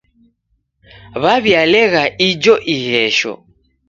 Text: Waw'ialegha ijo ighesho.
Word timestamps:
Waw'ialegha 1.23 2.03
ijo 2.27 2.55
ighesho. 2.73 3.33